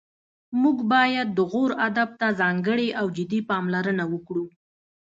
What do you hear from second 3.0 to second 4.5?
جدي پاملرنه وکړو